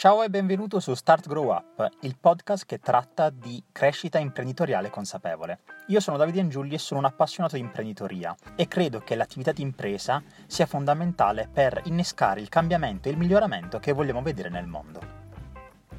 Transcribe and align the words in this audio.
Ciao 0.00 0.22
e 0.22 0.30
benvenuto 0.30 0.80
su 0.80 0.94
Start 0.94 1.28
Grow 1.28 1.50
Up, 1.50 1.86
il 2.00 2.16
podcast 2.18 2.64
che 2.64 2.78
tratta 2.78 3.28
di 3.28 3.62
crescita 3.70 4.18
imprenditoriale 4.18 4.88
consapevole. 4.88 5.58
Io 5.88 6.00
sono 6.00 6.16
Davide 6.16 6.40
Angiulli 6.40 6.72
e 6.72 6.78
sono 6.78 7.00
un 7.00 7.04
appassionato 7.04 7.56
di 7.56 7.60
imprenditoria 7.60 8.34
e 8.56 8.66
credo 8.66 9.00
che 9.00 9.14
l'attività 9.14 9.52
di 9.52 9.60
impresa 9.60 10.22
sia 10.46 10.64
fondamentale 10.64 11.50
per 11.52 11.82
innescare 11.84 12.40
il 12.40 12.48
cambiamento 12.48 13.08
e 13.08 13.10
il 13.10 13.18
miglioramento 13.18 13.78
che 13.78 13.92
vogliamo 13.92 14.22
vedere 14.22 14.48
nel 14.48 14.66
mondo. 14.66 15.00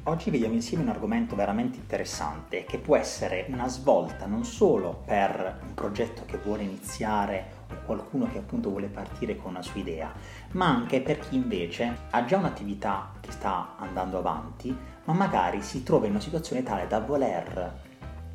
Oggi 0.06 0.30
vediamo 0.30 0.54
insieme 0.54 0.82
un 0.82 0.88
argomento 0.88 1.36
veramente 1.36 1.78
interessante 1.78 2.64
che 2.64 2.78
può 2.78 2.96
essere 2.96 3.46
una 3.50 3.68
svolta 3.68 4.26
non 4.26 4.44
solo 4.44 5.00
per 5.06 5.60
un 5.62 5.74
progetto 5.74 6.24
che 6.24 6.38
vuole 6.38 6.64
iniziare 6.64 7.61
o 7.72 7.84
qualcuno 7.84 8.28
che 8.30 8.38
appunto 8.38 8.70
vuole 8.70 8.88
partire 8.88 9.36
con 9.36 9.50
una 9.50 9.62
sua 9.62 9.80
idea, 9.80 10.12
ma 10.52 10.66
anche 10.66 11.00
per 11.00 11.18
chi 11.18 11.36
invece 11.36 11.96
ha 12.10 12.24
già 12.24 12.38
un'attività 12.38 13.12
che 13.20 13.30
sta 13.30 13.74
andando 13.78 14.18
avanti, 14.18 14.76
ma 15.04 15.12
magari 15.12 15.62
si 15.62 15.82
trova 15.82 16.06
in 16.06 16.12
una 16.12 16.20
situazione 16.20 16.62
tale 16.62 16.86
da 16.86 17.00
voler 17.00 17.80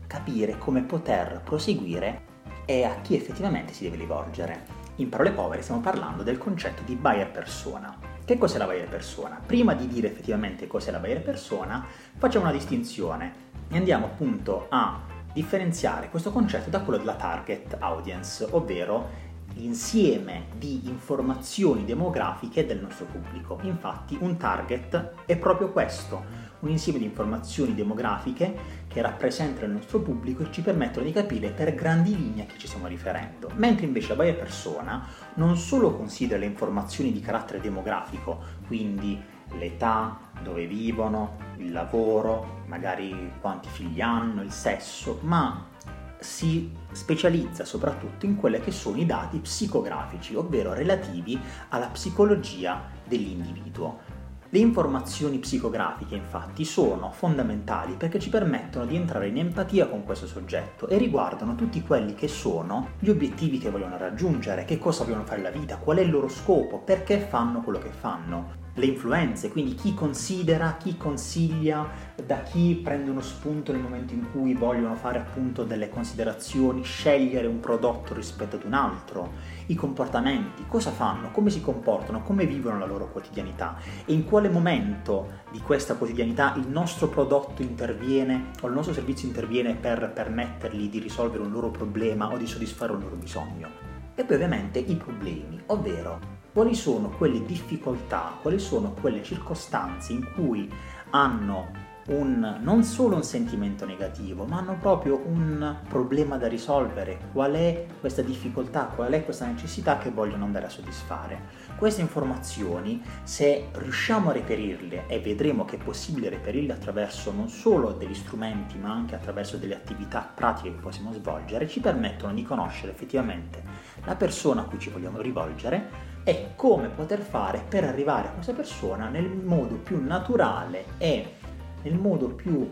capire 0.08 0.58
come 0.58 0.82
poter 0.82 1.42
proseguire 1.44 2.36
e 2.66 2.84
a 2.84 3.02
chi 3.02 3.16
effettivamente 3.16 3.74
si 3.74 3.84
deve 3.84 3.98
rivolgere. 3.98 4.86
In 4.96 5.10
parole 5.10 5.32
povere 5.32 5.62
stiamo 5.62 5.82
parlando 5.82 6.24
del 6.24 6.38
concetto 6.38 6.82
di 6.84 6.96
buyer 6.96 7.30
persona. 7.30 7.96
Che 8.26 8.38
cos'è 8.38 8.58
la 8.58 8.66
buyer 8.66 8.90
persona? 8.90 9.40
Prima 9.46 9.74
di 9.74 9.88
dire 9.88 10.08
effettivamente 10.08 10.68
cos'è 10.68 10.92
la 10.92 10.98
buyer 10.98 11.22
persona, 11.22 11.86
facciamo 12.18 12.46
una 12.46 12.54
distinzione 12.54 13.46
e 13.70 13.78
andiamo 13.78 14.06
appunto 14.06 14.66
a 14.70 15.00
differenziare 15.32 16.10
questo 16.10 16.32
concetto 16.32 16.72
da 16.72 16.82
quello 16.82 16.98
della 16.98 17.14
target 17.14 17.78
audience, 17.80 18.48
ovvero 18.52 19.26
l'insieme 19.54 20.48
di 20.58 20.88
informazioni 20.88 21.86
demografiche 21.86 22.66
del 22.66 22.80
nostro 22.80 23.06
pubblico. 23.06 23.60
Infatti 23.64 24.18
un 24.20 24.38
target 24.38 25.14
è 25.26 25.38
proprio 25.38 25.72
questo, 25.72 26.46
un 26.60 26.70
insieme 26.70 27.00
di 27.00 27.06
informazioni 27.06 27.76
demografiche 27.76 28.86
che 28.88 29.02
rappresentano 29.02 29.68
il 29.68 29.74
nostro 29.74 30.00
pubblico 30.00 30.44
e 30.44 30.52
ci 30.52 30.62
permettono 30.62 31.06
di 31.06 31.12
capire 31.12 31.50
per 31.50 31.76
grandi 31.76 32.16
linee 32.16 32.44
a 32.44 32.46
chi 32.46 32.58
ci 32.58 32.68
stiamo 32.68 32.88
riferendo. 32.88 33.52
Mentre 33.56 33.86
invece 33.86 34.10
la 34.10 34.16
buyer 34.16 34.38
persona 34.38 35.08
non 35.36 35.56
solo 35.58 35.96
considera 35.96 36.40
le 36.40 36.46
informazioni 36.46 37.12
di 37.12 37.20
carattere 37.20 37.60
demografico, 37.60 38.40
quindi 38.66 39.20
l'età, 39.58 40.20
dove 40.42 40.66
vivono, 40.66 41.38
il 41.58 41.72
lavoro, 41.72 42.64
magari 42.68 43.34
quanti 43.40 43.70
figli 43.70 44.02
hanno, 44.02 44.42
il 44.42 44.52
sesso, 44.52 45.20
ma 45.22 45.76
si 46.20 46.72
specializza 46.92 47.66
soprattutto 47.66 48.26
in 48.26 48.36
quelli 48.36 48.60
che 48.60 48.72
sono 48.72 48.98
i 48.98 49.06
dati 49.06 49.40
psicografici, 49.40 50.36
ovvero 50.36 50.74
relativi 50.74 51.40
alla 51.70 51.88
psicologia 51.88 52.90
dell'individuo. 53.08 54.16
Le 54.50 54.60
informazioni 54.60 55.40
psicografiche 55.40 56.16
infatti 56.16 56.64
sono 56.64 57.12
fondamentali 57.12 57.96
perché 57.96 58.18
ci 58.18 58.30
permettono 58.30 58.86
di 58.86 58.96
entrare 58.96 59.28
in 59.28 59.38
empatia 59.38 59.88
con 59.88 60.06
questo 60.06 60.26
soggetto 60.26 60.88
e 60.88 60.98
riguardano 60.98 61.56
tutti 61.56 61.82
quelli 61.82 62.16
che 62.16 62.30
sono 62.30 62.92
gli 63.00 63.10
obiettivi 63.10 63.58
che 63.58 63.70
vogliono 63.70 63.98
raggiungere, 63.98 64.64
che 64.64 64.78
cosa 64.78 65.04
vogliono 65.04 65.26
fare 65.26 65.42
nella 65.42 65.58
vita, 65.58 65.76
qual 65.76 65.98
è 65.98 66.02
il 66.02 66.12
loro 66.12 66.30
scopo, 66.30 66.80
perché 66.80 67.20
fanno 67.20 67.62
quello 67.62 67.80
che 67.80 67.92
fanno 67.92 68.66
le 68.78 68.86
influenze, 68.86 69.50
quindi 69.50 69.74
chi 69.74 69.96
considera, 69.96 70.78
chi 70.78 70.98
consiglia, 70.98 71.90
da 72.24 72.42
chi 72.42 72.80
prende 72.84 73.10
uno 73.10 73.22
spunto 73.22 73.72
nel 73.72 73.82
momento 73.82 74.14
in 74.14 74.30
cui 74.32 74.54
vogliono 74.54 74.96
fare 74.96 75.18
appunto 75.18 75.64
delle 75.64 75.90
considerazioni, 75.90 76.84
scegliere 76.84 77.48
un 77.48 77.60
prodotto 77.60 78.14
rispetto 78.14 78.56
ad 78.56 78.64
un 78.66 78.74
altro, 78.74 79.34
i 79.68 79.76
comportamenti, 79.76 80.66
cosa 80.68 80.92
fanno, 80.92 81.32
come 81.32 81.50
si 81.50 81.60
comportano, 81.60 82.22
come 82.22 82.46
vivono 82.46 82.78
la 82.78 82.86
loro 82.86 83.10
quotidianità? 83.12 83.78
E 84.06 84.14
in 84.14 84.26
quale 84.26 84.48
momento 84.48 85.46
di 85.52 85.60
questa 85.60 85.96
quotidianità 85.96 86.54
il 86.56 86.68
nostro 86.68 87.08
prodotto 87.08 87.64
interviene 87.64 88.52
o 88.62 88.68
il 88.68 88.74
nostro 88.74 88.94
servizio 88.94 89.28
interviene 89.28 89.74
per 89.74 90.12
permettergli 90.14 90.88
di 90.88 91.00
risolvere 91.00 91.42
un 91.42 91.52
loro 91.52 91.72
problema 91.72 92.32
o 92.32 92.38
di 92.38 92.46
soddisfare 92.46 92.92
un 92.92 93.00
loro 93.00 93.16
bisogno. 93.16 93.70
E 94.14 94.24
poi 94.24 94.36
ovviamente 94.36 94.78
i 94.78 94.96
problemi, 94.96 95.60
ovvero 95.68 96.37
quali 96.58 96.74
sono 96.74 97.10
quelle 97.10 97.46
difficoltà, 97.46 98.36
quali 98.42 98.58
sono 98.58 98.94
quelle 99.00 99.22
circostanze 99.22 100.14
in 100.14 100.28
cui 100.34 100.68
hanno 101.12 101.72
un, 102.08 102.58
non 102.62 102.84
solo 102.84 103.16
un 103.16 103.24
sentimento 103.24 103.86
negativo, 103.86 104.44
ma 104.46 104.58
hanno 104.58 104.76
proprio 104.80 105.22
un 105.24 105.82
problema 105.88 106.38
da 106.38 106.48
risolvere. 106.48 107.30
Qual 107.32 107.54
è 107.54 107.86
questa 108.00 108.24
difficoltà, 108.24 108.86
qual 108.86 109.12
è 109.12 109.24
questa 109.24 109.46
necessità 109.46 110.00
che 110.00 110.10
vogliono 110.10 110.46
andare 110.46 110.66
a 110.66 110.70
soddisfare? 110.70 111.42
Queste 111.78 112.02
informazioni, 112.02 113.04
se 113.22 113.68
riusciamo 113.74 114.32
a 114.32 114.34
reperirle, 114.34 115.06
e 115.06 115.20
vedremo 115.20 115.64
che 115.64 115.76
è 115.76 115.84
possibile 115.84 116.30
reperirle 116.30 116.74
attraverso 116.74 117.32
non 117.32 117.50
solo 117.50 117.92
degli 117.92 118.16
strumenti, 118.16 118.80
ma 118.80 118.92
anche 118.92 119.14
attraverso 119.14 119.58
delle 119.58 119.76
attività 119.76 120.28
pratiche 120.34 120.72
che 120.72 120.82
possiamo 120.82 121.14
svolgere, 121.14 121.68
ci 121.68 121.82
permettono 121.82 122.34
di 122.34 122.42
conoscere 122.42 122.94
effettivamente 122.94 123.62
la 124.06 124.16
persona 124.16 124.62
a 124.62 124.64
cui 124.64 124.80
ci 124.80 124.90
vogliamo 124.90 125.22
rivolgere 125.22 126.16
e 126.28 126.50
come 126.58 126.90
poter 126.90 127.22
fare 127.22 127.64
per 127.70 127.86
arrivare 127.86 128.28
a 128.28 128.32
questa 128.32 128.52
persona 128.52 129.08
nel 129.08 129.30
modo 129.30 129.76
più 129.76 130.04
naturale 130.04 130.84
e 130.98 131.36
nel 131.84 131.98
modo 131.98 132.28
più 132.28 132.70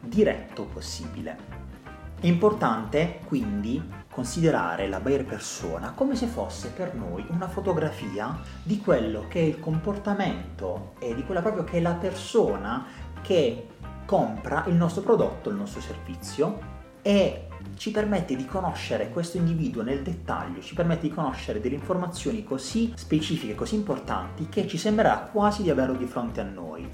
diretto 0.00 0.64
possibile. 0.64 1.60
È 2.18 2.26
importante 2.26 3.20
quindi 3.24 3.80
considerare 4.10 4.88
la 4.88 4.98
buyer 4.98 5.24
persona 5.24 5.92
come 5.92 6.16
se 6.16 6.26
fosse 6.26 6.70
per 6.70 6.96
noi 6.96 7.24
una 7.28 7.46
fotografia 7.46 8.36
di 8.64 8.80
quello 8.80 9.28
che 9.28 9.38
è 9.38 9.44
il 9.44 9.60
comportamento 9.60 10.94
e 10.98 11.14
di 11.14 11.22
quella 11.22 11.40
proprio 11.40 11.62
che 11.62 11.76
è 11.76 11.80
la 11.80 11.94
persona 11.94 12.84
che 13.22 13.68
compra 14.04 14.64
il 14.66 14.74
nostro 14.74 15.02
prodotto, 15.02 15.50
il 15.50 15.54
nostro 15.54 15.80
servizio 15.80 16.58
e 17.00 17.46
ci 17.76 17.90
permette 17.90 18.36
di 18.36 18.44
conoscere 18.46 19.10
questo 19.10 19.36
individuo 19.36 19.82
nel 19.82 20.02
dettaglio, 20.02 20.60
ci 20.60 20.74
permette 20.74 21.08
di 21.08 21.14
conoscere 21.14 21.60
delle 21.60 21.74
informazioni 21.74 22.44
così 22.44 22.92
specifiche, 22.94 23.54
così 23.54 23.74
importanti 23.74 24.48
che 24.48 24.66
ci 24.66 24.78
sembrerà 24.78 25.28
quasi 25.32 25.62
di 25.62 25.70
averlo 25.70 25.96
di 25.96 26.06
fronte 26.06 26.40
a 26.40 26.44
noi. 26.44 26.88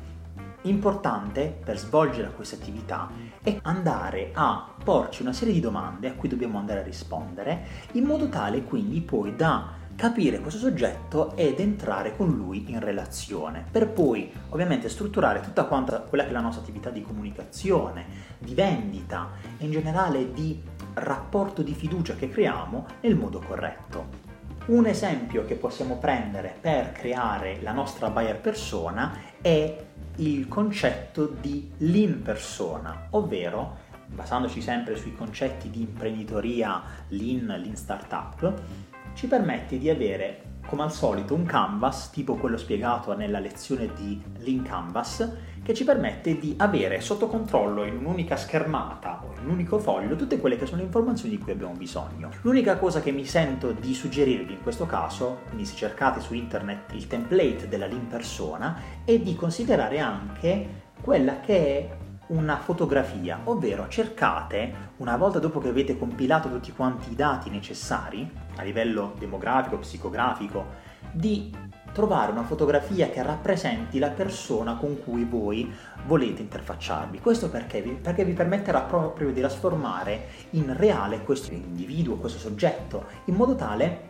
Importante 0.63 1.57
per 1.65 1.79
svolgere 1.79 2.33
questa 2.33 2.57
attività 2.57 3.09
è 3.43 3.59
andare 3.63 4.31
a 4.35 4.75
porci 4.83 5.23
una 5.23 5.33
serie 5.33 5.55
di 5.55 5.61
domande 5.61 6.09
a 6.09 6.15
cui 6.15 6.29
dobbiamo 6.29 6.59
andare 6.59 6.81
a 6.81 6.85
rispondere 6.85 7.65
in 7.93 8.05
modo 8.05 8.29
tale 8.29 8.65
quindi 8.65 9.01
poi 9.01 9.37
da 9.37 9.78
capire 9.99 10.39
questo 10.39 10.61
soggetto 10.61 11.37
ed 11.37 11.59
entrare 11.59 12.15
con 12.15 12.29
lui 12.29 12.71
in 12.71 12.79
relazione, 12.79 13.65
per 13.69 13.89
poi 13.89 14.33
ovviamente 14.51 14.89
strutturare 14.89 15.41
tutta 15.41 15.65
quanta 15.65 16.03
quella 16.03 16.23
che 16.23 16.31
è 16.31 16.33
la 16.33 16.41
nostra 16.41 16.63
attività 16.63 16.91
di 16.91 17.03
comunicazione, 17.03 18.07
di 18.39 18.55
vendita 18.55 19.31
e 19.59 19.65
in 19.65 19.73
generale 19.73 20.33
di 20.33 20.63
rapporto 20.95 21.63
di 21.63 21.75
fiducia 21.75 22.15
che 22.15 22.29
creiamo 22.29 22.87
nel 23.01 23.17
modo 23.17 23.41
corretto. 23.41 24.27
Un 24.67 24.87
esempio 24.87 25.45
che 25.45 25.57
possiamo 25.57 25.97
prendere 25.97 26.55
per 26.61 26.93
creare 26.93 27.59
la 27.61 27.73
nostra 27.73 28.09
buyer 28.09 28.41
persona 28.41 29.19
è 29.43 29.85
il 30.19 30.47
concetto 30.47 31.27
di 31.27 31.73
lean 31.79 32.23
persona, 32.23 33.09
ovvero 33.11 33.87
basandoci 34.07 34.63
sempre 34.63 34.95
sui 34.95 35.13
concetti 35.13 35.71
di 35.71 35.81
imprenditoria 35.81 36.83
lean, 37.09 37.47
lean 37.47 37.75
startup, 37.75 38.87
ci 39.19 39.27
permette 39.27 39.79
di 39.79 39.91
avere 39.91 40.43
come 40.65 40.85
al 40.85 40.93
solito 40.93 41.35
un 41.35 41.45
canvas 41.45 42.11
tipo 42.11 42.37
quello 42.37 42.57
spiegato 42.57 43.17
nella 43.17 43.41
lezione 43.41 43.91
di 43.93 44.23
Lean 44.39 44.63
Canvas 44.63 45.29
che 45.61 45.75
ci 45.75 45.83
permette 45.83 46.39
di 46.39 46.55
avere 46.57 47.01
sotto 47.01 47.27
controllo 47.27 47.83
in 47.83 47.97
un'unica 47.97 48.37
schermata 48.37 49.25
o 49.25 49.33
in 49.33 49.47
un 49.47 49.55
unico 49.55 49.81
foglio 49.81 50.15
tutte 50.15 50.39
quelle 50.39 50.57
che 50.57 50.67
sono 50.67 50.79
le 50.79 50.85
informazioni 50.85 51.37
di 51.37 51.43
cui 51.43 51.51
abbiamo 51.51 51.73
bisogno. 51.73 52.31
L'unica 52.43 52.79
cosa 52.79 53.01
che 53.01 53.11
mi 53.11 53.25
sento 53.25 53.73
di 53.73 53.93
suggerirvi 53.93 54.53
in 54.53 54.63
questo 54.63 54.87
caso, 54.87 55.41
quindi 55.47 55.65
se 55.65 55.75
cercate 55.75 56.21
su 56.21 56.33
internet 56.35 56.93
il 56.93 57.09
template 57.09 57.67
della 57.67 57.89
Lean 57.89 58.07
Persona, 58.07 58.81
è 59.05 59.19
di 59.19 59.35
considerare 59.35 59.99
anche 59.99 60.87
quella 61.01 61.41
che 61.41 61.57
è 61.57 61.97
una 62.29 62.59
fotografia, 62.59 63.41
ovvero 63.45 63.89
cercate, 63.89 64.93
una 64.99 65.17
volta 65.17 65.39
dopo 65.39 65.61
che 65.61 65.69
avete 65.69 65.99
compilato 65.99 66.49
tutti 66.49 66.73
quanti 66.73 67.13
i 67.13 67.15
dati 67.15 67.51
necessari, 67.51 68.31
a 68.57 68.63
livello 68.63 69.15
demografico, 69.19 69.79
psicografico, 69.79 70.87
di 71.13 71.55
trovare 71.93 72.31
una 72.31 72.43
fotografia 72.43 73.09
che 73.09 73.23
rappresenti 73.23 73.99
la 73.99 74.11
persona 74.11 74.77
con 74.77 75.03
cui 75.03 75.25
voi 75.25 75.73
volete 76.07 76.43
interfacciarvi. 76.43 77.19
Questo 77.19 77.49
perché 77.49 77.81
vi, 77.81 77.93
perché 77.93 78.25
vi 78.25 78.33
permetterà 78.35 78.83
proprio 78.83 79.33
di 79.33 79.41
trasformare 79.41 80.27
in 80.51 80.77
reale 80.77 81.23
questo 81.23 81.53
individuo, 81.53 82.17
questo 82.17 82.39
soggetto, 82.39 83.07
in 83.25 83.35
modo 83.35 83.55
tale 83.55 84.08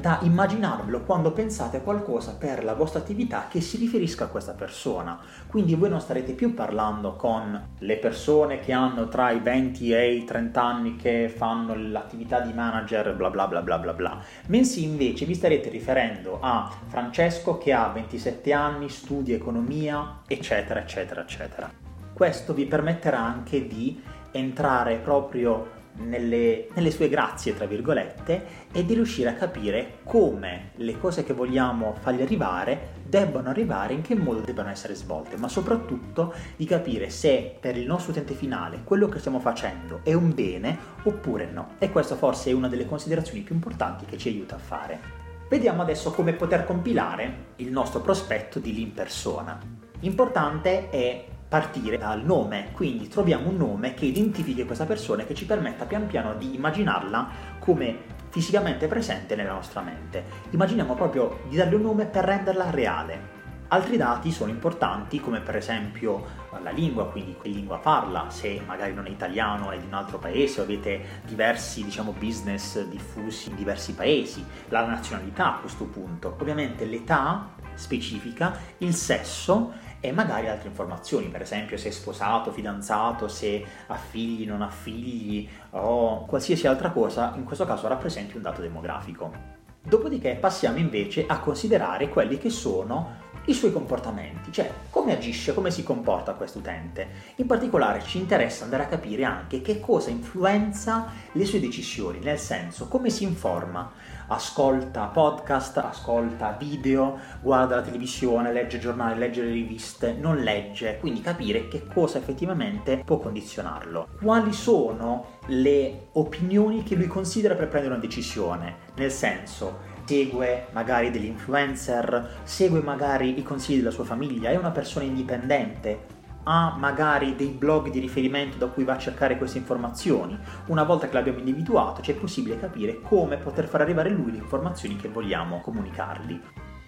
da 0.00 0.20
immaginarvelo 0.22 1.02
quando 1.02 1.32
pensate 1.32 1.78
a 1.78 1.80
qualcosa 1.80 2.36
per 2.36 2.62
la 2.62 2.74
vostra 2.74 3.00
attività 3.00 3.46
che 3.48 3.60
si 3.60 3.76
riferisca 3.76 4.24
a 4.24 4.28
questa 4.28 4.52
persona. 4.52 5.18
Quindi 5.48 5.74
voi 5.74 5.88
non 5.88 6.00
starete 6.00 6.34
più 6.34 6.54
parlando 6.54 7.16
con 7.16 7.70
le 7.78 7.96
persone 7.96 8.60
che 8.60 8.72
hanno 8.72 9.08
tra 9.08 9.30
i 9.30 9.40
20 9.40 9.92
e 9.92 10.14
i 10.14 10.24
30 10.24 10.62
anni 10.62 10.96
che 10.96 11.28
fanno 11.28 11.74
l'attività 11.74 12.40
di 12.40 12.52
manager, 12.52 13.14
bla 13.14 13.30
bla 13.30 13.48
bla 13.48 13.60
bla 13.62 13.78
bla 13.78 13.92
bla, 13.92 14.18
bensì 14.46 14.84
invece 14.84 15.24
vi 15.24 15.34
starete 15.34 15.68
riferendo 15.68 16.38
a 16.40 16.70
Francesco 16.86 17.58
che 17.58 17.72
ha 17.72 17.88
27 17.88 18.52
anni, 18.52 18.88
studia 18.88 19.34
economia, 19.34 20.20
eccetera, 20.26 20.80
eccetera, 20.80 21.22
eccetera. 21.22 21.70
Questo 22.12 22.54
vi 22.54 22.66
permetterà 22.66 23.18
anche 23.18 23.66
di 23.66 24.00
entrare 24.30 24.96
proprio 24.96 25.77
nelle, 25.98 26.68
nelle, 26.74 26.90
sue 26.90 27.08
grazie, 27.08 27.54
tra 27.54 27.66
virgolette, 27.66 28.66
e 28.72 28.84
di 28.84 28.94
riuscire 28.94 29.28
a 29.28 29.34
capire 29.34 29.98
come 30.04 30.70
le 30.76 30.98
cose 30.98 31.24
che 31.24 31.32
vogliamo 31.32 31.94
fargli 32.00 32.22
arrivare 32.22 32.96
debbano 33.04 33.48
arrivare, 33.48 33.94
in 33.94 34.02
che 34.02 34.14
modo 34.14 34.40
debbano 34.40 34.68
essere 34.68 34.94
svolte, 34.94 35.36
ma 35.36 35.48
soprattutto 35.48 36.34
di 36.56 36.66
capire 36.66 37.10
se 37.10 37.56
per 37.58 37.76
il 37.76 37.86
nostro 37.86 38.12
utente 38.12 38.34
finale 38.34 38.80
quello 38.84 39.08
che 39.08 39.18
stiamo 39.18 39.40
facendo 39.40 40.00
è 40.02 40.12
un 40.12 40.34
bene 40.34 40.76
oppure 41.04 41.46
no. 41.50 41.74
E 41.78 41.90
questa 41.90 42.16
forse 42.16 42.50
è 42.50 42.52
una 42.52 42.68
delle 42.68 42.86
considerazioni 42.86 43.40
più 43.40 43.54
importanti 43.54 44.04
che 44.04 44.18
ci 44.18 44.28
aiuta 44.28 44.56
a 44.56 44.58
fare. 44.58 45.00
Vediamo 45.48 45.80
adesso 45.80 46.10
come 46.10 46.34
poter 46.34 46.66
compilare 46.66 47.46
il 47.56 47.70
nostro 47.70 48.00
prospetto 48.00 48.58
di 48.58 48.74
lì 48.74 48.86
persona. 48.86 49.58
Importante 50.00 50.90
è 50.90 51.24
partire 51.48 51.96
dal 51.96 52.22
nome, 52.24 52.70
quindi 52.72 53.08
troviamo 53.08 53.48
un 53.48 53.56
nome 53.56 53.94
che 53.94 54.04
identifichi 54.04 54.64
questa 54.64 54.84
persona 54.84 55.22
e 55.22 55.26
che 55.26 55.34
ci 55.34 55.46
permetta 55.46 55.86
pian 55.86 56.06
piano 56.06 56.34
di 56.34 56.54
immaginarla 56.54 57.56
come 57.58 58.16
fisicamente 58.28 58.86
presente 58.86 59.34
nella 59.34 59.54
nostra 59.54 59.80
mente. 59.80 60.24
Immaginiamo 60.50 60.94
proprio 60.94 61.40
di 61.48 61.56
darle 61.56 61.76
un 61.76 61.82
nome 61.82 62.04
per 62.04 62.24
renderla 62.24 62.70
reale. 62.70 63.36
Altri 63.70 63.98
dati 63.98 64.30
sono 64.30 64.50
importanti 64.50 65.20
come 65.20 65.40
per 65.40 65.56
esempio 65.56 66.46
la 66.62 66.70
lingua, 66.70 67.06
quindi 67.10 67.36
che 67.40 67.48
lingua 67.48 67.78
parla, 67.78 68.30
se 68.30 68.62
magari 68.66 68.94
non 68.94 69.06
è 69.06 69.10
italiano 69.10 69.70
è 69.70 69.78
di 69.78 69.84
un 69.84 69.92
altro 69.92 70.18
paese 70.18 70.60
o 70.60 70.64
avete 70.64 71.20
diversi 71.26 71.84
diciamo, 71.84 72.14
business 72.18 72.82
diffusi 72.86 73.50
in 73.50 73.56
diversi 73.56 73.94
paesi, 73.94 74.42
la 74.68 74.86
nazionalità 74.86 75.56
a 75.56 75.58
questo 75.58 75.84
punto, 75.84 76.34
ovviamente 76.40 76.86
l'età 76.86 77.50
specifica, 77.74 78.56
il 78.78 78.94
sesso 78.94 79.72
e 80.00 80.12
magari 80.12 80.48
altre 80.48 80.68
informazioni, 80.68 81.26
per 81.26 81.42
esempio 81.42 81.76
se 81.76 81.88
è 81.88 81.92
sposato, 81.92 82.52
fidanzato, 82.52 83.28
se 83.28 83.64
ha 83.86 83.94
figli, 83.94 84.46
non 84.46 84.62
ha 84.62 84.70
figli 84.70 85.48
o 85.70 86.24
qualsiasi 86.26 86.66
altra 86.66 86.90
cosa, 86.90 87.32
in 87.36 87.44
questo 87.44 87.64
caso 87.64 87.88
rappresenti 87.88 88.36
un 88.36 88.42
dato 88.42 88.60
demografico. 88.60 89.56
Dopodiché 89.82 90.34
passiamo 90.34 90.78
invece 90.78 91.24
a 91.26 91.40
considerare 91.40 92.08
quelli 92.08 92.36
che 92.36 92.50
sono 92.50 93.26
i 93.48 93.54
suoi 93.54 93.72
comportamenti, 93.72 94.52
cioè 94.52 94.70
come 94.90 95.14
agisce, 95.14 95.54
come 95.54 95.70
si 95.70 95.82
comporta 95.82 96.34
questo 96.34 96.58
utente. 96.58 97.08
In 97.36 97.46
particolare 97.46 98.02
ci 98.02 98.18
interessa 98.18 98.64
andare 98.64 98.82
a 98.82 98.86
capire 98.86 99.24
anche 99.24 99.62
che 99.62 99.80
cosa 99.80 100.10
influenza 100.10 101.06
le 101.32 101.44
sue 101.46 101.58
decisioni, 101.58 102.18
nel 102.18 102.38
senso 102.38 102.88
come 102.88 103.08
si 103.08 103.24
informa, 103.24 103.90
ascolta 104.28 105.06
podcast, 105.06 105.78
ascolta 105.78 106.56
video, 106.58 107.18
guarda 107.40 107.76
la 107.76 107.82
televisione, 107.82 108.52
legge 108.52 108.78
giornali, 108.78 109.18
legge 109.18 109.42
le 109.42 109.52
riviste, 109.52 110.12
non 110.12 110.36
legge, 110.36 110.98
quindi 111.00 111.22
capire 111.22 111.68
che 111.68 111.86
cosa 111.86 112.18
effettivamente 112.18 113.02
può 113.02 113.18
condizionarlo. 113.18 114.08
Quali 114.20 114.52
sono 114.52 115.36
le 115.46 116.08
opinioni 116.12 116.82
che 116.82 116.96
lui 116.96 117.06
considera 117.06 117.54
per 117.54 117.68
prendere 117.68 117.94
una 117.94 118.02
decisione, 118.02 118.76
nel 118.96 119.10
senso 119.10 119.96
segue 120.08 120.68
magari 120.70 121.10
degli 121.10 121.26
influencer, 121.26 122.40
segue 122.42 122.80
magari 122.80 123.38
i 123.38 123.42
consigli 123.42 123.76
della 123.76 123.90
sua 123.90 124.04
famiglia, 124.04 124.48
è 124.48 124.56
una 124.56 124.70
persona 124.70 125.04
indipendente, 125.04 126.06
ha 126.44 126.74
magari 126.78 127.36
dei 127.36 127.48
blog 127.48 127.90
di 127.90 127.98
riferimento 127.98 128.56
da 128.56 128.68
cui 128.68 128.84
va 128.84 128.94
a 128.94 128.98
cercare 128.98 129.36
queste 129.36 129.58
informazioni. 129.58 130.38
Una 130.68 130.84
volta 130.84 131.08
che 131.08 131.12
l'abbiamo 131.12 131.40
individuato, 131.40 132.00
ci 132.00 132.12
è 132.12 132.14
possibile 132.14 132.58
capire 132.58 133.02
come 133.02 133.36
poter 133.36 133.66
far 133.66 133.82
arrivare 133.82 134.08
a 134.08 134.14
lui 134.14 134.32
le 134.32 134.38
informazioni 134.38 134.96
che 134.96 135.08
vogliamo 135.08 135.60
comunicargli. 135.60 136.40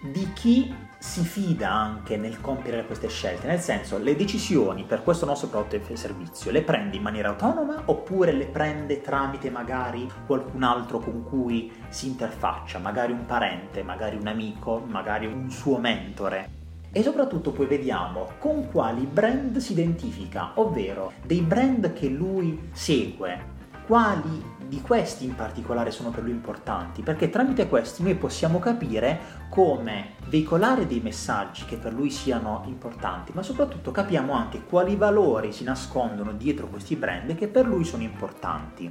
Di 0.03 0.33
chi 0.33 0.73
si 0.97 1.21
fida 1.21 1.71
anche 1.71 2.17
nel 2.17 2.41
compiere 2.41 2.87
queste 2.87 3.07
scelte, 3.07 3.45
nel 3.45 3.59
senso 3.59 3.99
le 3.99 4.15
decisioni 4.15 4.83
per 4.83 5.03
questo 5.03 5.27
nostro 5.27 5.47
prodotto 5.47 5.75
e 5.75 5.95
servizio 5.95 6.49
le 6.49 6.63
prende 6.63 6.95
in 6.95 7.03
maniera 7.03 7.29
autonoma 7.29 7.83
oppure 7.85 8.31
le 8.31 8.45
prende 8.45 9.01
tramite 9.01 9.51
magari 9.51 10.09
qualcun 10.25 10.63
altro 10.63 10.97
con 10.97 11.23
cui 11.23 11.71
si 11.89 12.07
interfaccia, 12.07 12.79
magari 12.79 13.11
un 13.11 13.27
parente, 13.27 13.83
magari 13.83 14.15
un 14.15 14.25
amico, 14.25 14.83
magari 14.87 15.27
un 15.27 15.51
suo 15.51 15.77
mentore. 15.77 16.49
E 16.91 17.03
soprattutto 17.03 17.51
poi 17.51 17.67
vediamo 17.67 18.31
con 18.39 18.71
quali 18.71 19.05
brand 19.05 19.57
si 19.57 19.73
identifica, 19.73 20.53
ovvero 20.55 21.11
dei 21.23 21.41
brand 21.41 21.93
che 21.93 22.07
lui 22.07 22.69
segue, 22.71 23.59
quali 23.91 24.41
di 24.69 24.79
questi 24.79 25.25
in 25.25 25.35
particolare 25.35 25.91
sono 25.91 26.11
per 26.11 26.23
lui 26.23 26.31
importanti, 26.31 27.01
perché 27.01 27.29
tramite 27.29 27.67
questi 27.67 28.03
noi 28.03 28.15
possiamo 28.15 28.57
capire 28.57 29.19
come 29.49 30.11
veicolare 30.27 30.87
dei 30.87 31.01
messaggi 31.01 31.65
che 31.65 31.75
per 31.75 31.91
lui 31.91 32.09
siano 32.09 32.63
importanti, 32.67 33.33
ma 33.35 33.43
soprattutto 33.43 33.91
capiamo 33.91 34.31
anche 34.31 34.63
quali 34.63 34.95
valori 34.95 35.51
si 35.51 35.65
nascondono 35.65 36.31
dietro 36.31 36.67
questi 36.67 36.95
brand 36.95 37.35
che 37.35 37.49
per 37.49 37.67
lui 37.67 37.83
sono 37.83 38.03
importanti. 38.03 38.89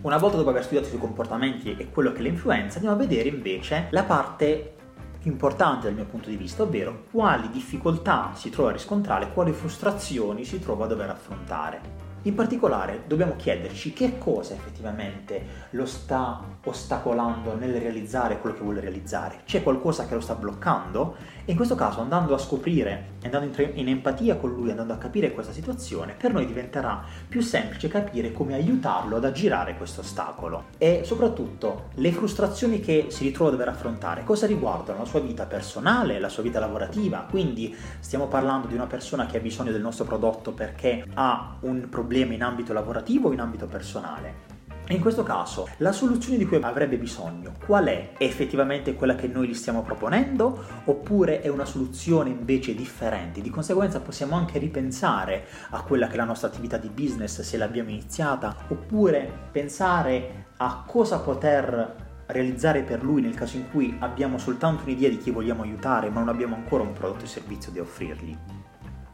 Una 0.00 0.16
volta 0.16 0.38
dopo 0.38 0.48
aver 0.48 0.62
studiato 0.62 0.86
i 0.86 0.92
suoi 0.92 1.02
comportamenti 1.02 1.76
e 1.76 1.90
quello 1.90 2.12
che 2.12 2.22
le 2.22 2.30
influenza, 2.30 2.76
andiamo 2.76 2.96
a 2.96 3.06
vedere 3.06 3.28
invece 3.28 3.88
la 3.90 4.04
parte 4.04 4.76
importante 5.24 5.88
dal 5.88 5.94
mio 5.94 6.06
punto 6.06 6.30
di 6.30 6.36
vista, 6.36 6.62
ovvero 6.62 7.04
quali 7.10 7.50
difficoltà 7.50 8.30
si 8.32 8.48
trova 8.48 8.70
a 8.70 8.72
riscontrare, 8.72 9.30
quali 9.30 9.52
frustrazioni 9.52 10.46
si 10.46 10.58
trova 10.58 10.86
a 10.86 10.88
dover 10.88 11.10
affrontare. 11.10 12.11
In 12.24 12.36
particolare 12.36 13.02
dobbiamo 13.08 13.34
chiederci 13.34 13.92
che 13.92 14.16
cosa 14.16 14.54
effettivamente 14.54 15.44
lo 15.70 15.84
sta 15.86 16.40
ostacolando 16.62 17.56
nel 17.56 17.74
realizzare 17.74 18.38
quello 18.38 18.54
che 18.54 18.62
vuole 18.62 18.78
realizzare. 18.78 19.40
C'è 19.44 19.64
qualcosa 19.64 20.06
che 20.06 20.14
lo 20.14 20.20
sta 20.20 20.36
bloccando? 20.36 21.16
E 21.44 21.50
in 21.50 21.56
questo 21.56 21.74
caso 21.74 22.00
andando 22.00 22.32
a 22.34 22.38
scoprire, 22.38 23.14
andando 23.24 23.60
in 23.74 23.88
empatia 23.88 24.36
con 24.36 24.52
lui, 24.52 24.70
andando 24.70 24.92
a 24.92 24.98
capire 24.98 25.32
questa 25.32 25.52
situazione, 25.52 26.14
per 26.16 26.32
noi 26.32 26.46
diventerà 26.46 27.02
più 27.26 27.40
semplice 27.40 27.88
capire 27.88 28.30
come 28.30 28.54
aiutarlo 28.54 29.16
ad 29.16 29.24
aggirare 29.24 29.76
questo 29.76 30.02
ostacolo. 30.02 30.66
E 30.78 31.00
soprattutto 31.02 31.88
le 31.94 32.12
frustrazioni 32.12 32.78
che 32.78 33.06
si 33.08 33.24
ritrova 33.24 33.50
a 33.50 33.52
dover 33.54 33.68
affrontare, 33.68 34.22
cosa 34.22 34.46
riguardano 34.46 35.00
la 35.00 35.06
sua 35.06 35.18
vita 35.18 35.46
personale, 35.46 36.20
la 36.20 36.28
sua 36.28 36.44
vita 36.44 36.60
lavorativa. 36.60 37.26
Quindi 37.28 37.76
stiamo 37.98 38.28
parlando 38.28 38.68
di 38.68 38.74
una 38.74 38.86
persona 38.86 39.26
che 39.26 39.38
ha 39.38 39.40
bisogno 39.40 39.72
del 39.72 39.80
nostro 39.80 40.04
prodotto 40.04 40.52
perché 40.52 41.04
ha 41.14 41.56
un 41.62 41.88
problema 41.90 42.10
problema 42.12 42.34
in 42.34 42.42
ambito 42.42 42.74
lavorativo 42.74 43.28
o 43.30 43.32
in 43.32 43.40
ambito 43.40 43.66
personale. 43.66 44.50
In 44.88 45.00
questo 45.00 45.22
caso, 45.22 45.66
la 45.78 45.92
soluzione 45.92 46.36
di 46.36 46.44
cui 46.44 46.58
avrebbe 46.60 46.98
bisogno, 46.98 47.54
qual 47.64 47.86
è? 47.86 48.12
È 48.18 48.24
effettivamente 48.24 48.94
quella 48.94 49.14
che 49.14 49.28
noi 49.28 49.48
gli 49.48 49.54
stiamo 49.54 49.80
proponendo 49.80 50.62
oppure 50.84 51.40
è 51.40 51.48
una 51.48 51.64
soluzione 51.64 52.28
invece 52.28 52.74
differente? 52.74 53.40
Di 53.40 53.48
conseguenza 53.48 54.00
possiamo 54.00 54.36
anche 54.36 54.58
ripensare 54.58 55.46
a 55.70 55.80
quella 55.80 56.06
che 56.06 56.14
è 56.14 56.16
la 56.16 56.24
nostra 56.24 56.48
attività 56.48 56.76
di 56.76 56.90
business 56.90 57.40
se 57.40 57.56
l'abbiamo 57.56 57.88
iniziata 57.88 58.54
oppure 58.68 59.48
pensare 59.50 60.48
a 60.58 60.84
cosa 60.86 61.20
poter 61.20 62.24
realizzare 62.26 62.82
per 62.82 63.02
lui 63.02 63.22
nel 63.22 63.34
caso 63.34 63.56
in 63.56 63.70
cui 63.70 63.96
abbiamo 64.00 64.36
soltanto 64.36 64.82
un'idea 64.82 65.08
di 65.08 65.16
chi 65.16 65.30
vogliamo 65.30 65.62
aiutare 65.62 66.10
ma 66.10 66.20
non 66.20 66.28
abbiamo 66.28 66.56
ancora 66.56 66.82
un 66.82 66.92
prodotto 66.92 67.24
e 67.24 67.28
servizio 67.28 67.72
da 67.72 67.80
offrirgli. 67.80 68.36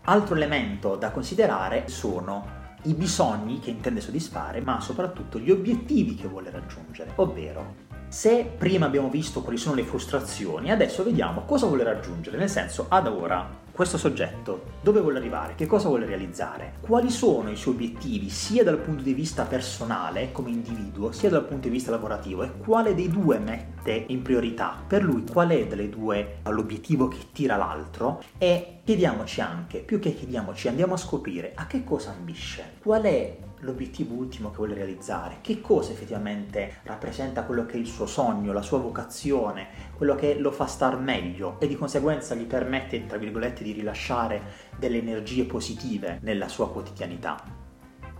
Altro 0.06 0.34
elemento 0.34 0.96
da 0.96 1.10
considerare 1.10 1.86
sono 1.86 2.57
i 2.84 2.94
bisogni 2.94 3.58
che 3.58 3.70
intende 3.70 4.00
soddisfare, 4.00 4.60
ma 4.60 4.80
soprattutto 4.80 5.38
gli 5.38 5.50
obiettivi 5.50 6.14
che 6.14 6.28
vuole 6.28 6.50
raggiungere, 6.50 7.12
ovvero 7.16 7.86
se 8.08 8.50
prima 8.56 8.86
abbiamo 8.86 9.10
visto 9.10 9.42
quali 9.42 9.58
sono 9.58 9.74
le 9.74 9.84
frustrazioni, 9.84 10.70
adesso 10.70 11.04
vediamo 11.04 11.42
cosa 11.44 11.66
vuole 11.66 11.84
raggiungere, 11.84 12.38
nel 12.38 12.48
senso 12.48 12.86
ad 12.88 13.06
ora 13.06 13.66
questo 13.78 13.96
soggetto 13.96 14.62
dove 14.80 15.00
vuole 15.00 15.18
arrivare, 15.18 15.54
che 15.54 15.66
cosa 15.66 15.86
vuole 15.86 16.04
realizzare, 16.04 16.74
quali 16.80 17.10
sono 17.10 17.48
i 17.48 17.54
suoi 17.54 17.74
obiettivi 17.74 18.28
sia 18.28 18.64
dal 18.64 18.78
punto 18.78 19.04
di 19.04 19.12
vista 19.12 19.44
personale 19.44 20.32
come 20.32 20.50
individuo, 20.50 21.12
sia 21.12 21.30
dal 21.30 21.44
punto 21.44 21.68
di 21.68 21.74
vista 21.74 21.92
lavorativo? 21.92 22.42
E 22.42 22.58
quale 22.58 22.96
dei 22.96 23.08
due 23.08 23.38
mette 23.38 24.06
in 24.08 24.22
priorità. 24.22 24.82
Per 24.84 25.04
lui 25.04 25.22
qual 25.30 25.50
è 25.50 25.66
delle 25.68 25.88
due 25.88 26.38
l'obiettivo 26.48 27.06
che 27.06 27.18
tira 27.30 27.54
l'altro? 27.54 28.20
E 28.36 28.80
chiediamoci 28.82 29.40
anche, 29.40 29.78
più 29.78 30.00
che 30.00 30.12
chiediamoci, 30.12 30.66
andiamo 30.66 30.94
a 30.94 30.96
scoprire 30.96 31.52
a 31.54 31.68
che 31.68 31.84
cosa 31.84 32.10
ambisce, 32.10 32.78
qual 32.82 33.02
è 33.02 33.36
l'obiettivo 33.60 34.14
ultimo 34.14 34.50
che 34.50 34.56
vuole 34.56 34.74
realizzare, 34.74 35.38
che 35.40 35.60
cosa 35.60 35.92
effettivamente 35.92 36.76
rappresenta 36.84 37.44
quello 37.44 37.66
che 37.66 37.74
è 37.74 37.78
il 37.78 37.86
suo 37.86 38.06
sogno, 38.06 38.52
la 38.52 38.62
sua 38.62 38.78
vocazione, 38.78 39.68
quello 39.96 40.14
che 40.14 40.38
lo 40.38 40.50
fa 40.50 40.66
star 40.66 40.98
meglio 40.98 41.58
e 41.60 41.66
di 41.66 41.76
conseguenza 41.76 42.34
gli 42.34 42.46
permette, 42.46 43.06
tra 43.06 43.18
virgolette, 43.18 43.62
di 43.62 43.72
rilasciare 43.72 44.42
delle 44.76 44.98
energie 44.98 45.44
positive 45.44 46.18
nella 46.22 46.48
sua 46.48 46.70
quotidianità. 46.70 47.66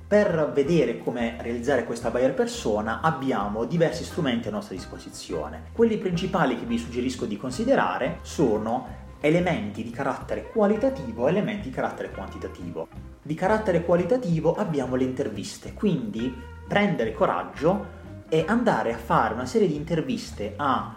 Per 0.09 0.52
vedere 0.54 1.00
come 1.00 1.37
realizzare 1.38 1.85
questa 1.85 2.11
buyer 2.11 2.33
persona 2.33 3.02
abbiamo 3.02 3.64
diversi 3.66 4.04
strumenti 4.04 4.49
a 4.49 4.50
nostra 4.50 4.75
disposizione. 4.75 5.64
Quelli 5.73 5.99
principali 5.99 6.59
che 6.59 6.64
vi 6.64 6.78
suggerisco 6.78 7.26
di 7.26 7.37
considerare 7.37 8.21
sono 8.23 9.07
elementi 9.21 9.83
di 9.83 9.90
carattere 9.90 10.49
qualitativo 10.49 11.26
e 11.26 11.30
elementi 11.30 11.68
di 11.68 11.75
carattere 11.75 12.11
quantitativo. 12.11 12.88
Di 13.29 13.35
carattere 13.35 13.85
qualitativo 13.85 14.55
abbiamo 14.55 14.97
le 14.97 15.05
interviste, 15.05 15.75
quindi 15.75 16.35
prendere 16.67 17.13
coraggio 17.13 17.97
e 18.27 18.45
andare 18.49 18.95
a 18.95 18.97
fare 18.97 19.35
una 19.35 19.45
serie 19.45 19.69
di 19.69 19.77
interviste 19.77 20.55
a 20.57 20.95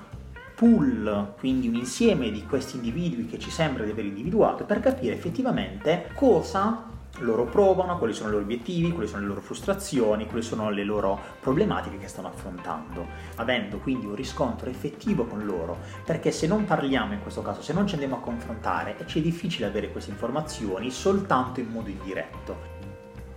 pool, 0.55 1.33
quindi 1.37 1.67
un 1.67 1.75
insieme 1.75 2.31
di 2.31 2.45
questi 2.45 2.77
individui 2.77 3.25
che 3.25 3.37
ci 3.37 3.51
sembra 3.51 3.83
di 3.83 3.91
aver 3.91 4.05
individuato 4.05 4.63
per 4.63 4.79
capire 4.79 5.13
effettivamente 5.13 6.07
cosa 6.15 6.90
loro 7.21 7.45
provano, 7.45 7.97
quali 7.97 8.13
sono 8.13 8.29
i 8.29 8.31
loro 8.31 8.43
obiettivi, 8.43 8.91
quali 8.91 9.07
sono 9.07 9.21
le 9.21 9.27
loro 9.27 9.41
frustrazioni, 9.41 10.25
quali 10.25 10.41
sono 10.41 10.69
le 10.69 10.83
loro 10.83 11.19
problematiche 11.39 11.97
che 11.97 12.07
stanno 12.07 12.27
affrontando, 12.27 13.05
avendo 13.35 13.77
quindi 13.77 14.05
un 14.05 14.15
riscontro 14.15 14.69
effettivo 14.69 15.25
con 15.25 15.45
loro, 15.45 15.77
perché 16.05 16.31
se 16.31 16.47
non 16.47 16.65
parliamo 16.65 17.13
in 17.13 17.21
questo 17.21 17.41
caso, 17.41 17.61
se 17.61 17.73
non 17.73 17.87
ci 17.87 17.93
andiamo 17.93 18.17
a 18.17 18.19
confrontare, 18.19 18.97
ci 19.05 19.19
è 19.19 19.21
difficile 19.21 19.67
avere 19.67 19.91
queste 19.91 20.11
informazioni 20.11 20.91
soltanto 20.91 21.59
in 21.59 21.67
modo 21.67 21.89
indiretto. 21.89 22.79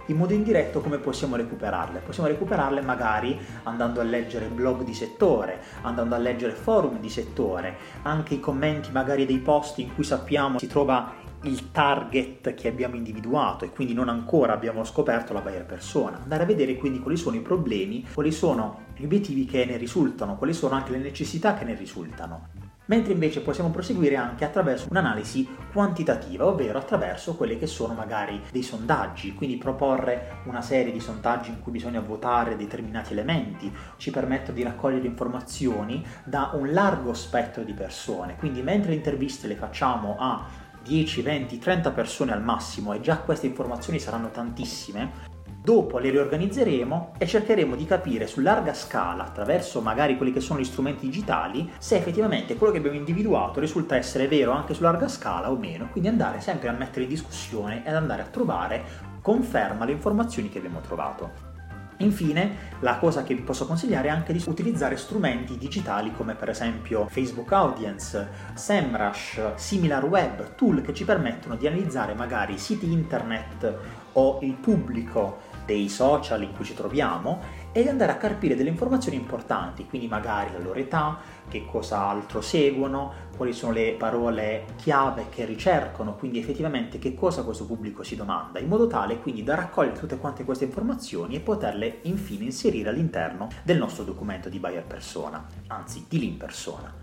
In 0.08 0.16
modo 0.16 0.34
indiretto 0.34 0.82
come 0.82 0.98
possiamo 0.98 1.34
recuperarle? 1.36 2.00
Possiamo 2.00 2.28
recuperarle 2.28 2.82
magari 2.82 3.38
andando 3.62 4.02
a 4.02 4.04
leggere 4.04 4.48
blog 4.48 4.82
di 4.82 4.92
settore, 4.92 5.62
andando 5.80 6.14
a 6.14 6.18
leggere 6.18 6.52
forum 6.52 7.00
di 7.00 7.08
settore, 7.08 7.76
anche 8.02 8.34
i 8.34 8.40
commenti 8.40 8.90
magari 8.92 9.24
dei 9.24 9.38
post 9.38 9.78
in 9.78 9.94
cui 9.94 10.04
sappiamo 10.04 10.58
si 10.58 10.66
trova 10.66 11.23
il 11.44 11.70
target 11.70 12.54
che 12.54 12.68
abbiamo 12.68 12.96
individuato 12.96 13.64
e 13.64 13.70
quindi 13.70 13.94
non 13.94 14.08
ancora 14.08 14.52
abbiamo 14.52 14.84
scoperto 14.84 15.32
la 15.32 15.40
buyer 15.40 15.64
persona. 15.64 16.20
Andare 16.22 16.42
a 16.42 16.46
vedere 16.46 16.76
quindi 16.76 17.00
quali 17.00 17.16
sono 17.16 17.36
i 17.36 17.40
problemi, 17.40 18.06
quali 18.12 18.32
sono 18.32 18.82
gli 18.96 19.04
obiettivi 19.04 19.44
che 19.44 19.64
ne 19.64 19.76
risultano, 19.76 20.36
quali 20.36 20.52
sono 20.52 20.74
anche 20.74 20.92
le 20.92 20.98
necessità 20.98 21.54
che 21.54 21.64
ne 21.64 21.74
risultano. 21.74 22.48
Mentre 22.86 23.14
invece 23.14 23.40
possiamo 23.40 23.70
proseguire 23.70 24.16
anche 24.16 24.44
attraverso 24.44 24.88
un'analisi 24.90 25.48
quantitativa, 25.72 26.46
ovvero 26.46 26.78
attraverso 26.78 27.34
quelli 27.34 27.58
che 27.58 27.66
sono 27.66 27.94
magari 27.94 28.38
dei 28.52 28.62
sondaggi, 28.62 29.34
quindi 29.34 29.56
proporre 29.56 30.42
una 30.44 30.60
serie 30.60 30.92
di 30.92 31.00
sondaggi 31.00 31.48
in 31.48 31.60
cui 31.60 31.72
bisogna 31.72 32.00
votare 32.00 32.56
determinati 32.56 33.12
elementi, 33.12 33.72
ci 33.96 34.10
permettono 34.10 34.58
di 34.58 34.64
raccogliere 34.64 35.06
informazioni 35.06 36.04
da 36.24 36.50
un 36.52 36.72
largo 36.72 37.14
spettro 37.14 37.62
di 37.62 37.72
persone, 37.72 38.36
quindi 38.36 38.60
mentre 38.60 38.90
le 38.90 38.96
interviste 38.96 39.46
le 39.46 39.56
facciamo 39.56 40.16
a 40.18 40.62
10, 40.84 41.22
20, 41.22 41.58
30 41.58 41.90
persone 41.92 42.32
al 42.32 42.42
massimo 42.42 42.92
e 42.92 43.00
già 43.00 43.16
queste 43.16 43.46
informazioni 43.46 43.98
saranno 43.98 44.30
tantissime, 44.30 45.32
Dopo 45.64 45.96
le 45.96 46.10
riorganizzeremo 46.10 47.14
e 47.16 47.26
cercheremo 47.26 47.74
di 47.74 47.86
capire 47.86 48.26
su 48.26 48.42
larga 48.42 48.74
scala, 48.74 49.24
attraverso 49.24 49.80
magari 49.80 50.18
quelli 50.18 50.30
che 50.30 50.40
sono 50.40 50.60
gli 50.60 50.64
strumenti 50.64 51.06
digitali, 51.06 51.72
se 51.78 51.96
effettivamente 51.96 52.56
quello 52.56 52.70
che 52.70 52.80
abbiamo 52.80 52.98
individuato 52.98 53.60
risulta 53.60 53.96
essere 53.96 54.28
vero 54.28 54.52
anche 54.52 54.74
su 54.74 54.82
larga 54.82 55.08
scala 55.08 55.50
o 55.50 55.56
meno. 55.56 55.88
Quindi 55.90 56.10
andare 56.10 56.42
sempre 56.42 56.68
a 56.68 56.72
mettere 56.72 57.04
in 57.04 57.08
discussione 57.08 57.82
ed 57.82 57.94
andare 57.94 58.20
a 58.20 58.26
trovare 58.26 58.84
conferma 59.22 59.86
le 59.86 59.92
informazioni 59.92 60.50
che 60.50 60.58
abbiamo 60.58 60.80
trovato. 60.80 61.53
Infine, 61.98 62.72
la 62.80 62.98
cosa 62.98 63.22
che 63.22 63.34
vi 63.34 63.42
posso 63.42 63.66
consigliare 63.66 64.08
è 64.08 64.10
anche 64.10 64.32
di 64.32 64.42
utilizzare 64.46 64.96
strumenti 64.96 65.56
digitali 65.56 66.12
come 66.12 66.34
per 66.34 66.48
esempio 66.48 67.06
Facebook 67.08 67.52
Audience, 67.52 68.28
SEMrush, 68.54 69.54
SimilarWeb, 69.54 70.54
tool 70.56 70.82
che 70.82 70.92
ci 70.92 71.04
permettono 71.04 71.54
di 71.56 71.66
analizzare 71.66 72.14
magari 72.14 72.58
siti 72.58 72.90
internet 72.90 73.76
o 74.14 74.38
il 74.42 74.54
pubblico 74.54 75.52
dei 75.64 75.88
social 75.88 76.42
in 76.42 76.52
cui 76.54 76.64
ci 76.64 76.74
troviamo 76.74 77.40
e 77.76 77.88
andare 77.88 78.12
a 78.12 78.16
carpire 78.16 78.54
delle 78.54 78.68
informazioni 78.68 79.16
importanti, 79.16 79.84
quindi 79.86 80.06
magari 80.06 80.52
la 80.52 80.60
loro 80.60 80.78
età, 80.78 81.18
che 81.48 81.66
cosa 81.66 82.06
altro 82.06 82.40
seguono, 82.40 83.12
quali 83.36 83.52
sono 83.52 83.72
le 83.72 83.96
parole 83.98 84.66
chiave 84.76 85.26
che 85.28 85.44
ricercano, 85.44 86.14
quindi 86.14 86.38
effettivamente 86.38 87.00
che 87.00 87.14
cosa 87.14 87.42
questo 87.42 87.66
pubblico 87.66 88.04
si 88.04 88.14
domanda, 88.14 88.60
in 88.60 88.68
modo 88.68 88.86
tale 88.86 89.18
quindi 89.18 89.42
da 89.42 89.56
raccogliere 89.56 89.98
tutte 89.98 90.18
quante 90.18 90.44
queste 90.44 90.66
informazioni 90.66 91.34
e 91.34 91.40
poterle 91.40 91.98
infine 92.02 92.44
inserire 92.44 92.90
all'interno 92.90 93.48
del 93.64 93.78
nostro 93.78 94.04
documento 94.04 94.48
di 94.48 94.60
buyer 94.60 94.84
persona, 94.84 95.44
anzi 95.66 96.06
di 96.08 96.20
lean 96.20 96.36
persona. 96.36 97.02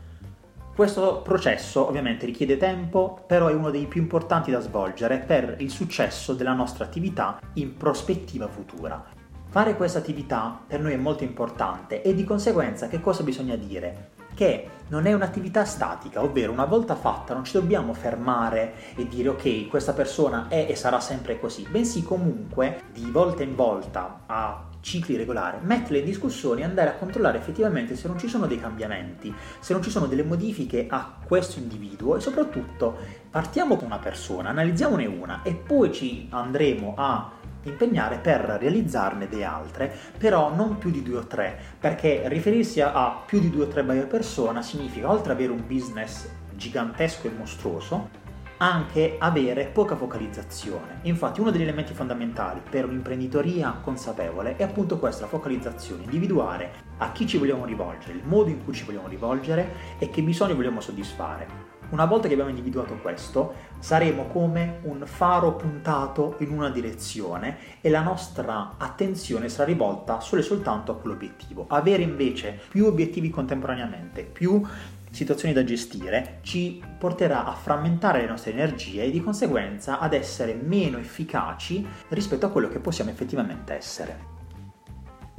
Questo 0.74 1.22
processo 1.22 1.86
ovviamente 1.86 2.26
richiede 2.26 2.56
tempo, 2.56 3.26
però 3.28 3.48
è 3.50 3.54
uno 3.54 3.72
dei 3.72 3.88
più 3.88 4.00
importanti 4.00 4.52
da 4.52 4.62
svolgere 4.62 5.18
per 5.18 5.58
il 5.60 5.70
successo 5.70 6.34
della 6.34 6.54
nostra 6.54 6.86
attività 6.86 7.42
in 7.56 7.76
prospettiva 7.76 8.48
futura. 8.48 9.20
Fare 9.52 9.76
questa 9.76 10.00
attività 10.00 10.62
per 10.66 10.80
noi 10.80 10.94
è 10.94 10.96
molto 10.96 11.26
importante 11.26 12.02
e 12.02 12.16
di 12.16 12.24
conseguenza 12.24 12.88
che 12.88 13.02
cosa 13.02 13.22
bisogna 13.22 13.58
dire? 13.58 14.12
Che 14.34 14.70
non 14.88 15.08
è 15.08 15.12
un'attività 15.12 15.66
statica, 15.66 16.24
ovvero 16.24 16.54
una 16.54 16.64
volta 16.64 16.96
fatta 16.96 17.34
non 17.34 17.44
ci 17.44 17.52
dobbiamo 17.60 17.94
fermare 17.94 18.74
e 18.96 19.10
dire 19.10 19.28
ok, 19.28 19.68
questa 19.68 19.92
persona 19.92 20.48
è 20.48 20.68
e 20.70 20.76
sarà 20.78 21.02
sempre 21.02 21.38
così, 21.38 21.68
bensì 21.70 22.02
comunque 22.02 22.84
di 22.94 23.12
volta 23.12 23.44
in 23.44 23.54
volta 23.54 24.22
a 24.26 24.70
cicli 24.80 25.18
regolari, 25.18 25.58
metterle 25.62 25.98
in 25.98 26.06
discussione 26.06 26.62
e 26.62 26.64
andare 26.64 26.92
a 26.92 26.94
controllare 26.94 27.38
effettivamente 27.38 27.98
se 27.98 28.08
non 28.08 28.18
ci 28.18 28.30
sono 28.30 28.48
dei 28.48 28.58
cambiamenti, 28.58 29.36
se 29.60 29.74
non 29.74 29.84
ci 29.84 29.90
sono 29.90 30.06
delle 30.06 30.24
modifiche 30.24 30.88
a 30.90 31.14
questo 31.26 31.60
individuo 31.60 32.16
e 32.16 32.22
soprattutto 32.22 32.96
partiamo 33.30 33.76
con 33.76 33.88
una 33.88 34.00
persona, 34.00 34.48
analizziamone 34.48 35.06
una 35.06 35.42
e 35.44 35.54
poi 35.56 35.92
ci 35.92 36.28
andremo 36.30 36.94
a 36.96 37.40
impegnare 37.64 38.18
per 38.18 38.42
realizzarne 38.60 39.28
delle 39.28 39.44
altre, 39.44 39.94
però 40.18 40.54
non 40.54 40.78
più 40.78 40.90
di 40.90 41.04
due 41.04 41.18
o 41.18 41.28
tre, 41.28 41.58
perché 41.80 42.24
riferirsi 42.26 42.82
a 42.82 43.22
più 43.26 43.40
di 43.40 43.50
due 43.50 43.66
o 43.66 43.68
tre 43.68 43.84
buyer 43.84 44.08
persona 44.08 44.62
significa, 44.62 45.10
oltre 45.10 45.32
ad 45.32 45.38
avere 45.38 45.54
un 45.54 45.66
business 45.66 46.30
gigantesco 46.56 47.28
e 47.28 47.32
mostruoso, 47.32 48.20
anche 48.58 49.16
avere 49.18 49.66
poca 49.66 49.96
focalizzazione. 49.96 51.00
Infatti 51.04 51.42
uno 51.42 51.50
degli 51.50 51.64
elementi 51.64 51.94
fondamentali 51.94 52.62
per 52.68 52.86
un'imprenditoria 52.86 53.80
consapevole 53.82 54.56
è 54.56 54.64
appunto 54.64 55.00
questa, 55.00 55.26
focalizzazione, 55.26 56.04
individuare 56.04 56.72
a 56.98 57.12
chi 57.12 57.26
ci 57.26 57.40
vogliamo 57.40 57.66
rivolgere, 57.66 58.14
il 58.14 58.22
modo 58.24 58.50
in 58.50 58.64
cui 58.64 58.74
ci 58.74 58.84
vogliamo 58.84 59.08
rivolgere 59.08 59.98
e 59.98 60.12
che 60.12 60.22
bisogni 60.22 60.54
vogliamo 60.54 60.80
soddisfare. 60.80 61.61
Una 61.92 62.06
volta 62.06 62.28
che 62.28 62.34
abbiamo 62.34 62.52
individuato 62.52 62.96
questo, 62.96 63.54
saremo 63.80 64.28
come 64.28 64.80
un 64.84 65.04
faro 65.06 65.56
puntato 65.58 66.38
in 66.40 66.52
una 66.52 66.70
direzione 66.70 67.58
e 67.82 67.90
la 67.90 68.02
nostra 68.02 68.76
attenzione 68.78 69.50
sarà 69.50 69.66
rivolta 69.66 70.22
solo 70.22 70.40
e 70.40 70.46
soltanto 70.46 70.94
a 70.94 70.96
quell'obiettivo. 70.96 71.66
Avere 71.68 72.04
invece 72.04 72.58
più 72.70 72.86
obiettivi 72.86 73.30
contemporaneamente, 73.30 74.24
più 74.24 74.66
situazioni 75.12 75.54
da 75.54 75.66
gestire, 75.66 76.40
ci 76.44 76.82
porterà 76.98 77.44
a 77.46 77.56
frammentare 77.56 78.22
le 78.22 78.28
nostre 78.28 78.52
energie 78.52 79.04
e 79.04 79.12
di 79.12 79.22
conseguenza 79.22 80.00
ad 80.00 80.14
essere 80.14 80.54
meno 80.54 80.98
efficaci 80.98 81.86
rispetto 82.08 82.46
a 82.46 82.50
quello 82.52 82.70
che 82.70 82.80
possiamo 82.80 83.10
effettivamente 83.10 83.74
essere. 83.74 84.41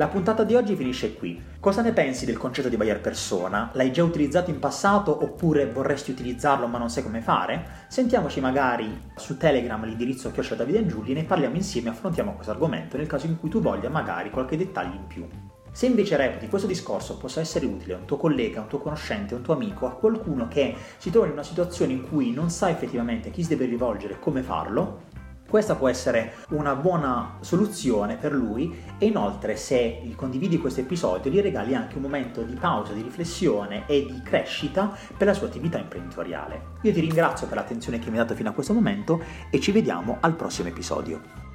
La 0.02 0.08
puntata 0.08 0.42
di 0.42 0.56
oggi 0.56 0.74
finisce 0.74 1.14
qui. 1.14 1.40
Cosa 1.60 1.80
ne 1.80 1.92
pensi 1.92 2.26
del 2.26 2.36
concetto 2.36 2.68
di 2.68 2.76
buyer 2.76 3.00
persona? 3.00 3.70
L'hai 3.74 3.92
già 3.92 4.02
utilizzato 4.02 4.50
in 4.50 4.58
passato 4.58 5.22
oppure 5.22 5.70
vorresti 5.70 6.10
utilizzarlo 6.10 6.66
ma 6.66 6.76
non 6.76 6.90
sai 6.90 7.04
come 7.04 7.20
fare? 7.20 7.84
Sentiamoci 7.86 8.40
magari 8.40 9.00
su 9.14 9.36
Telegram 9.36 9.84
l'indirizzo 9.84 10.32
scelto 10.32 10.56
Davide 10.56 10.84
e 10.84 11.14
ne 11.14 11.22
parliamo 11.22 11.54
insieme 11.54 11.86
e 11.86 11.92
affrontiamo 11.92 12.32
questo 12.32 12.50
argomento 12.50 12.96
nel 12.96 13.06
caso 13.06 13.26
in 13.26 13.38
cui 13.38 13.48
tu 13.48 13.60
voglia 13.60 13.90
magari 13.90 14.30
qualche 14.30 14.56
dettaglio 14.56 14.94
in 14.94 15.06
più. 15.06 15.24
Se 15.70 15.86
invece 15.86 16.16
reputi 16.16 16.48
questo 16.48 16.66
discorso 16.66 17.16
possa 17.16 17.38
essere 17.38 17.66
utile 17.66 17.94
a 17.94 17.98
un 17.98 18.04
tuo 18.04 18.16
collega, 18.16 18.58
a 18.58 18.62
un 18.62 18.68
tuo 18.68 18.80
conoscente, 18.80 19.34
a 19.34 19.36
un 19.36 19.44
tuo 19.44 19.54
amico, 19.54 19.86
a 19.86 19.92
qualcuno 19.92 20.48
che 20.48 20.74
si 20.96 21.10
trova 21.10 21.26
in 21.26 21.32
una 21.32 21.44
situazione 21.44 21.92
in 21.92 22.08
cui 22.08 22.32
non 22.32 22.50
sa 22.50 22.68
effettivamente 22.68 23.28
a 23.28 23.30
chi 23.30 23.44
si 23.44 23.50
deve 23.50 23.66
rivolgere 23.66 24.14
e 24.14 24.18
come 24.18 24.42
farlo, 24.42 25.10
questa 25.52 25.74
può 25.74 25.90
essere 25.90 26.36
una 26.52 26.74
buona 26.74 27.36
soluzione 27.40 28.16
per 28.16 28.32
lui 28.32 28.74
e 28.96 29.04
inoltre 29.04 29.56
se 29.56 30.00
condividi 30.16 30.56
questo 30.56 30.80
episodio 30.80 31.30
gli 31.30 31.42
regali 31.42 31.74
anche 31.74 31.96
un 31.96 32.02
momento 32.04 32.40
di 32.40 32.54
pausa, 32.54 32.94
di 32.94 33.02
riflessione 33.02 33.84
e 33.86 34.06
di 34.06 34.22
crescita 34.22 34.96
per 35.14 35.26
la 35.26 35.34
sua 35.34 35.48
attività 35.48 35.76
imprenditoriale. 35.76 36.68
Io 36.80 36.92
ti 36.94 37.00
ringrazio 37.00 37.48
per 37.48 37.58
l'attenzione 37.58 37.98
che 37.98 38.06
mi 38.08 38.16
hai 38.16 38.22
dato 38.22 38.34
fino 38.34 38.48
a 38.48 38.52
questo 38.52 38.72
momento 38.72 39.22
e 39.50 39.60
ci 39.60 39.72
vediamo 39.72 40.16
al 40.20 40.36
prossimo 40.36 40.68
episodio. 40.68 41.51